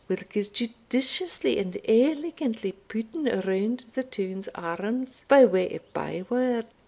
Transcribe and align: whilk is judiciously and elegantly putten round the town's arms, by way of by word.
whilk 0.09 0.35
is 0.35 0.49
judiciously 0.49 1.59
and 1.59 1.77
elegantly 1.87 2.71
putten 2.71 3.25
round 3.41 3.85
the 3.93 4.01
town's 4.01 4.47
arms, 4.55 5.23
by 5.27 5.45
way 5.45 5.75
of 5.75 5.93
by 5.93 6.25
word. 6.27 6.65